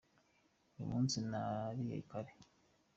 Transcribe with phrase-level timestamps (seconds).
[0.75, 2.31] Uyu munsi nariye kare.